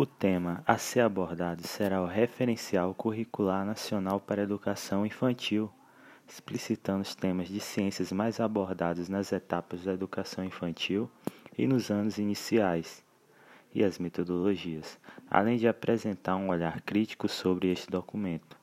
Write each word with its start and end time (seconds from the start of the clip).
O 0.00 0.06
tema 0.06 0.62
a 0.64 0.78
ser 0.78 1.00
abordado 1.00 1.66
será 1.66 2.00
o 2.00 2.06
Referencial 2.06 2.94
Curricular 2.94 3.66
Nacional 3.66 4.20
para 4.20 4.44
Educação 4.44 5.04
Infantil, 5.04 5.68
explicitando 6.24 7.02
os 7.02 7.16
temas 7.16 7.48
de 7.48 7.58
ciências 7.58 8.12
mais 8.12 8.38
abordados 8.38 9.08
nas 9.08 9.32
etapas 9.32 9.82
da 9.82 9.92
educação 9.92 10.44
infantil 10.44 11.10
e 11.58 11.66
nos 11.66 11.90
anos 11.90 12.16
iniciais, 12.16 13.04
e 13.74 13.82
as 13.82 13.98
metodologias, 13.98 15.00
além 15.28 15.56
de 15.56 15.66
apresentar 15.66 16.36
um 16.36 16.50
olhar 16.50 16.80
crítico 16.82 17.28
sobre 17.28 17.72
este 17.72 17.90
documento. 17.90 18.56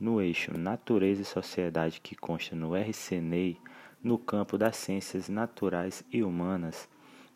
No 0.00 0.18
eixo 0.18 0.56
Natureza 0.56 1.20
e 1.20 1.26
Sociedade 1.26 2.00
que 2.00 2.16
consta 2.16 2.56
no 2.56 2.74
RCNEI, 2.74 3.60
no 4.02 4.16
campo 4.16 4.56
das 4.56 4.78
ciências 4.78 5.28
naturais 5.28 6.02
e 6.10 6.22
humanas, 6.22 6.88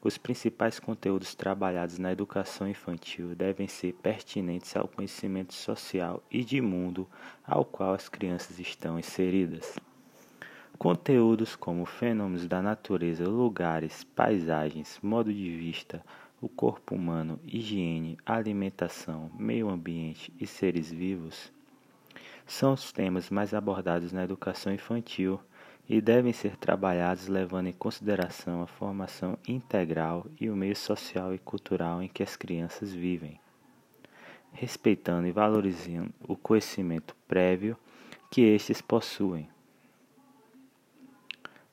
os 0.03 0.17
principais 0.17 0.79
conteúdos 0.79 1.35
trabalhados 1.35 1.99
na 1.99 2.13
educação 2.13 2.69
infantil 2.69 3.35
devem 3.35 3.67
ser 3.67 3.95
pertinentes 3.95 4.77
ao 4.77 4.87
conhecimento 4.87 5.53
social 5.53 6.23
e 6.31 6.45
de 6.45 6.61
mundo 6.61 7.09
ao 7.45 7.65
qual 7.65 7.95
as 7.95 8.09
crianças 8.09 8.59
estão 8.59 8.99
inseridas. 8.99 9.77
Conteúdos 10.79 11.57
como 11.57 11.85
fenômenos 11.85 12.47
da 12.47 12.63
natureza, 12.63 13.25
lugares, 13.29 14.05
paisagens, 14.05 14.99
modo 15.03 15.33
de 15.33 15.51
vista, 15.57 16.05
o 16.41 16.49
corpo 16.49 16.95
humano, 16.95 17.41
higiene, 17.45 18.17
alimentação, 18.25 19.31
meio 19.37 19.69
ambiente 19.69 20.33
e 20.39 20.47
seres 20.47 20.91
vivos 20.93 21.53
são 22.49 22.73
os 22.73 22.91
temas 22.93 23.29
mais 23.29 23.53
abordados 23.53 24.11
na 24.11 24.25
educação 24.25 24.73
infantil 24.73 25.39
e 25.89 26.01
devem 26.01 26.33
ser 26.33 26.57
trabalhados 26.57 27.29
levando 27.29 27.69
em 27.69 27.73
consideração 27.73 28.63
a 28.63 28.67
formação 28.67 29.39
integral 29.49 30.27
e 30.39 30.51
o 30.51 30.57
meio 30.57 30.77
social 30.77 31.35
e 31.35 31.39
cultural 31.39 32.03
em 32.03 32.09
que 32.09 32.23
as 32.23 32.37
crianças 32.37 32.93
vivem, 32.93 33.41
respeitando 34.53 35.27
e 35.27 35.33
valorizando 35.33 36.13
o 36.27 36.37
conhecimento 36.37 37.17
prévio 37.27 37.77
que 38.31 38.43
estes 38.43 38.83
possuem. 38.83 39.49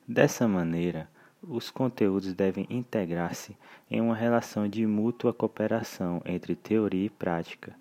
Dessa 0.08 0.48
maneira, 0.48 1.10
os 1.42 1.70
conteúdos 1.70 2.32
devem 2.32 2.66
integrar-se 2.70 3.56
em 3.90 4.00
uma 4.00 4.14
relação 4.14 4.66
de 4.66 4.86
mútua 4.86 5.34
cooperação 5.34 6.22
entre 6.24 6.56
teoria 6.56 7.06
e 7.06 7.10
prática, 7.10 7.74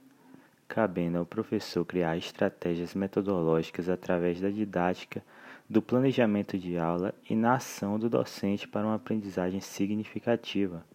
cabendo 0.68 1.18
ao 1.18 1.26
professor 1.26 1.86
criar 1.86 2.18
estratégias 2.18 2.94
metodológicas 2.94 3.88
através 3.88 4.42
da 4.42 4.50
didática 4.50 5.24
do 5.68 5.82
planejamento 5.82 6.58
de 6.58 6.78
aula 6.78 7.14
e 7.28 7.36
na 7.36 7.56
ação 7.56 7.98
do 7.98 8.10
docente 8.10 8.68
para 8.68 8.86
uma 8.86 8.96
aprendizagem 8.96 9.60
significativa, 9.60 10.86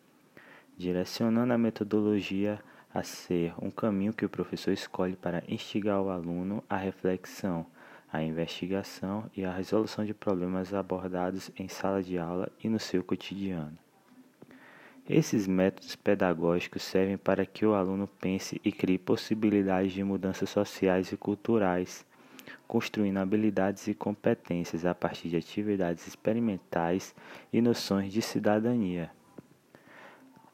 direcionando 0.79 1.53
a 1.53 1.59
metodologia 1.59 2.61
a 2.95 3.03
ser 3.03 3.53
um 3.61 3.71
caminho 3.71 4.13
que 4.13 4.25
o 4.25 4.29
professor 4.29 4.73
escolhe 4.73 5.17
para 5.17 5.43
instigar 5.49 6.01
o 6.01 6.09
aluno 6.09 6.63
à 6.69 6.77
reflexão, 6.77 7.67
à 8.13 8.23
investigação 8.23 9.31
e 9.37 9.45
à 9.45 9.53
resolução 9.53 10.05
de 10.05 10.15
problemas 10.15 10.73
abordados 10.73 11.51
em 11.57 11.69
sala 11.69 12.03
de 12.03 12.19
aula 12.19 12.49
e 12.63 12.69
no 12.69 12.79
seu 12.79 13.03
cotidiano. 13.03 13.77
Esses 15.09 15.49
métodos 15.49 15.97
pedagógicos 15.97 16.83
servem 16.83 17.17
para 17.17 17.45
que 17.45 17.67
o 17.67 17.75
aluno 17.75 18.07
pense 18.21 18.61
e 18.65 18.71
crie 18.71 18.99
possibilidades 18.99 19.93
de 19.93 20.05
mudanças 20.05 20.51
sociais 20.51 21.11
e 21.11 21.17
culturais 21.17 22.07
construindo 22.71 23.17
habilidades 23.17 23.89
e 23.89 23.95
competências 23.95 24.87
a 24.87 24.95
partir 24.95 25.29
de 25.29 25.37
atividades 25.37 26.07
experimentais 26.07 27.13
e 27.53 27.61
noções 27.61 28.13
de 28.13 28.23
cidadania. 28.23 29.11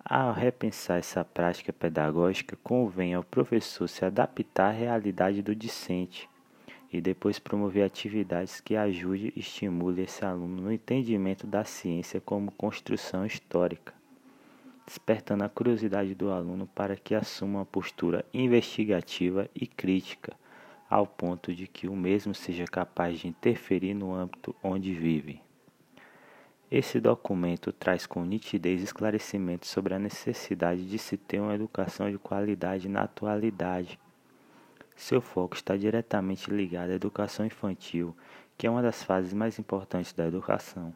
Ao 0.03 0.33
repensar 0.33 0.98
essa 0.98 1.22
prática 1.22 1.75
pedagógica, 1.75 2.56
convém 2.64 3.12
ao 3.12 3.22
professor 3.22 3.87
se 3.87 4.03
adaptar 4.03 4.71
à 4.71 4.72
realidade 4.72 5.43
do 5.43 5.55
discente 5.55 6.26
e 6.91 7.03
depois 7.03 7.38
promover 7.38 7.84
atividades 7.84 8.62
que 8.62 8.76
ajude 8.76 9.34
e 9.37 9.41
estimule 9.41 10.00
esse 10.00 10.25
aluno 10.25 10.62
no 10.62 10.72
entendimento 10.72 11.47
da 11.47 11.65
ciência 11.65 12.19
como 12.19 12.50
construção 12.50 13.26
histórica, 13.26 13.93
despertando 14.87 15.44
a 15.44 15.50
curiosidade 15.50 16.15
do 16.15 16.31
aluno 16.31 16.66
para 16.75 16.97
que 16.97 17.15
assuma 17.15 17.59
uma 17.59 17.66
postura 17.66 18.25
investigativa 18.32 19.50
e 19.55 19.66
crítica 19.66 20.34
ao 20.88 21.06
ponto 21.06 21.54
de 21.54 21.66
que 21.66 21.88
o 21.88 21.97
mesmo 21.97 22.34
seja 22.34 22.64
capaz 22.64 23.19
de 23.19 23.28
interferir 23.28 23.94
no 23.94 24.14
âmbito 24.14 24.54
onde 24.62 24.94
vive. 24.94 25.41
Esse 26.70 27.00
documento 27.00 27.72
traz 27.72 28.06
com 28.06 28.24
nitidez 28.24 28.82
esclarecimentos 28.82 29.69
sobre 29.69 29.94
a 29.94 29.98
necessidade 29.98 30.88
de 30.88 30.98
se 30.98 31.16
ter 31.16 31.41
uma 31.41 31.54
educação 31.54 32.10
de 32.10 32.19
qualidade 32.19 32.88
na 32.88 33.02
atualidade. 33.02 33.98
Seu 34.96 35.20
foco 35.20 35.54
está 35.54 35.76
diretamente 35.76 36.50
ligado 36.50 36.91
à 36.91 36.94
educação 36.94 37.46
infantil, 37.46 38.16
que 38.58 38.66
é 38.66 38.70
uma 38.70 38.82
das 38.82 39.02
fases 39.02 39.32
mais 39.32 39.58
importantes 39.58 40.12
da 40.12 40.26
educação. 40.26 40.92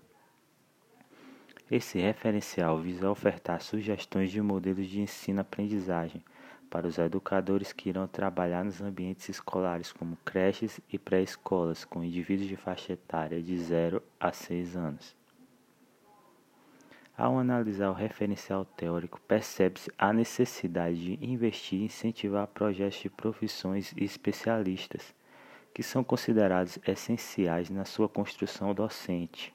Esse 1.71 2.01
referencial 2.01 2.81
visa 2.81 3.09
ofertar 3.09 3.61
sugestões 3.61 4.33
de 4.33 4.41
modelos 4.43 4.89
de 4.89 5.01
ensino-aprendizagem 5.01 6.25
para 6.71 6.87
os 6.87 6.99
educadores 6.99 7.73
que 7.73 7.89
irão 7.89 8.07
trabalhar 8.07 8.65
nos 8.65 8.81
ambientes 8.81 9.29
escolares 9.29 9.93
como 9.93 10.17
creches 10.25 10.81
e 10.89 10.97
pré-escolas 10.97 11.85
com 11.85 12.05
indivíduos 12.05 12.49
de 12.49 12.57
faixa 12.57 12.93
etária 12.93 13.43
de 13.43 13.59
0 13.59 14.01
a 14.21 14.33
6 14.33 14.77
anos. 14.77 15.17
Ao 17.19 17.39
analisar 17.39 17.91
o 17.91 17.93
referencial 17.93 18.65
teórico, 18.65 19.21
percebe-se 19.21 19.93
a 19.99 20.11
necessidade 20.11 21.17
de 21.17 21.27
investir 21.27 21.81
e 21.81 21.85
incentivar 21.85 22.47
projetos 22.47 23.01
de 23.01 23.11
profissões 23.11 23.93
e 23.95 24.05
especialistas, 24.05 25.15
que 25.75 25.83
são 25.83 26.03
considerados 26.03 26.79
essenciais 26.87 27.69
na 27.69 27.85
sua 27.85 28.09
construção 28.09 28.73
docente. 28.73 29.53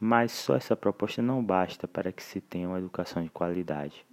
Mas 0.00 0.32
só 0.32 0.56
essa 0.56 0.74
proposta 0.74 1.22
não 1.22 1.44
basta 1.44 1.86
para 1.86 2.10
que 2.10 2.22
se 2.22 2.40
tenha 2.40 2.66
uma 2.66 2.78
educação 2.78 3.22
de 3.22 3.30
qualidade. 3.30 4.04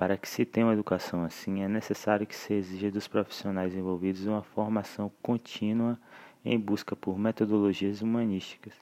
Para 0.00 0.16
que 0.16 0.26
se 0.26 0.46
tenha 0.46 0.64
uma 0.64 0.72
educação 0.72 1.24
assim, 1.24 1.62
é 1.62 1.68
necessário 1.68 2.26
que 2.26 2.34
se 2.34 2.54
exija 2.54 2.90
dos 2.90 3.06
profissionais 3.06 3.74
envolvidos 3.74 4.24
uma 4.24 4.42
formação 4.42 5.12
contínua 5.20 6.00
em 6.42 6.58
busca 6.58 6.96
por 6.96 7.18
metodologias 7.18 8.00
humanísticas. 8.00 8.72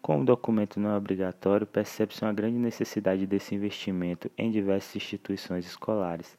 Como 0.00 0.22
o 0.22 0.24
documento 0.24 0.80
não 0.80 0.88
é 0.88 0.96
obrigatório, 0.96 1.66
percebe-se 1.66 2.22
uma 2.22 2.32
grande 2.32 2.56
necessidade 2.56 3.26
desse 3.26 3.54
investimento 3.54 4.30
em 4.38 4.50
diversas 4.50 4.96
instituições 4.96 5.66
escolares. 5.66 6.38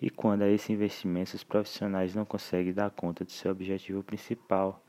E 0.00 0.10
quando 0.10 0.42
há 0.42 0.48
esse 0.48 0.72
investimento, 0.72 1.36
os 1.36 1.44
profissionais 1.44 2.16
não 2.16 2.24
conseguem 2.24 2.72
dar 2.72 2.90
conta 2.90 3.24
de 3.24 3.30
seu 3.30 3.52
objetivo 3.52 4.02
principal, 4.02 4.84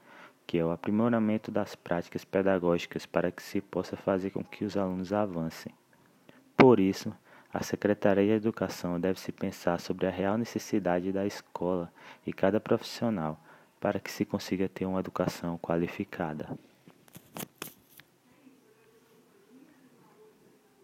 que 0.48 0.58
é 0.58 0.66
o 0.66 0.72
aprimoramento 0.72 1.52
das 1.52 1.76
práticas 1.76 2.26
pedagógicas 2.26 3.06
para 3.06 3.32
que 3.32 3.44
se 3.44 3.62
possa 3.62 3.96
fazer 3.96 4.32
com 4.32 4.44
que 4.44 4.66
os 4.66 4.76
alunos 4.76 5.14
avancem. 5.14 5.72
Por 6.58 6.80
isso, 6.80 7.14
a 7.54 7.62
Secretaria 7.62 8.26
de 8.26 8.48
Educação 8.48 9.00
deve 9.00 9.20
se 9.20 9.32
pensar 9.32 9.80
sobre 9.80 10.08
a 10.08 10.10
real 10.10 10.40
necessidade 10.40 11.12
da 11.12 11.24
escola 11.24 11.94
e 12.26 12.34
cada 12.34 12.60
profissional 12.60 13.40
para 13.80 14.00
que 14.00 14.12
se 14.12 14.26
consiga 14.26 14.68
ter 14.68 14.86
uma 14.86 15.00
educação 15.00 15.58
qualificada. 15.60 16.58